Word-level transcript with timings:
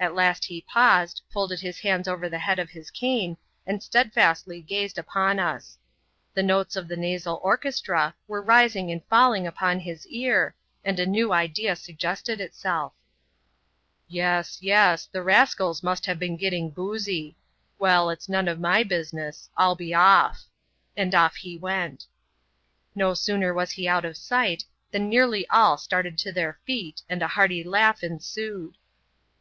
At 0.00 0.14
last 0.14 0.44
he 0.46 0.60
paused, 0.68 1.22
folded 1.32 1.60
his 1.60 1.78
hands 1.78 2.08
over 2.08 2.28
the 2.28 2.40
head 2.40 2.58
of 2.58 2.68
his 2.70 2.90
cane, 2.90 3.38
and 3.64 3.80
steadfastly 3.80 4.60
gazed 4.60 4.98
upon 4.98 5.38
us. 5.38 5.78
The 6.34 6.42
notes 6.42 6.74
of 6.74 6.88
the 6.88 6.96
nasal 6.96 7.40
or 7.44 7.56
chestra 7.56 8.14
were 8.26 8.42
rising 8.42 8.90
and 8.90 9.02
falling 9.06 9.46
upon 9.46 9.80
his 9.80 10.04
ear, 10.08 10.54
and 10.84 10.98
a 10.98 11.06
new 11.06 11.32
idea 11.32 11.76
suggested 11.76 12.40
itsel£ 12.40 12.92
Yes, 14.08 14.58
yes; 14.60 15.06
the 15.06 15.22
rascals 15.22 15.80
must 15.82 16.04
have 16.06 16.18
been 16.18 16.36
getting 16.36 16.68
boozy. 16.70 17.36
Well,, 17.78 18.08
it^8 18.08 18.28
none 18.28 18.48
of 18.48 18.60
my 18.60 18.82
business— 18.82 19.48
I'll 19.56 19.76
be 19.76 19.94
off;" 19.94 20.42
and 20.96 21.14
off 21.14 21.36
he 21.36 21.56
went 21.56 22.04
No 22.96 23.14
sooner 23.14 23.54
was 23.54 23.70
he 23.70 23.88
out 23.88 24.04
of 24.04 24.16
sight, 24.16 24.64
than 24.90 25.08
nearly 25.08 25.48
all 25.48 25.78
started 25.78 26.18
to 26.18 26.32
their 26.32 26.58
feet, 26.66 27.00
and 27.08 27.22
a 27.22 27.28
hearty 27.28 27.62
laugh 27.64 28.02
ensued. 28.02 28.76